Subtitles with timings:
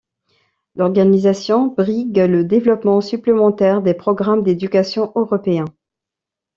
[0.75, 5.65] L'organisation brigue le développement supplémentaire des programmes d'éducation européens.